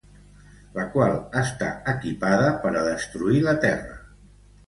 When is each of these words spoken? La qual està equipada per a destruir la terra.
La 0.77 0.83
qual 0.93 1.11
està 1.41 1.67
equipada 1.93 2.49
per 2.65 2.71
a 2.79 2.83
destruir 2.87 3.43
la 3.49 3.57
terra. 3.67 4.01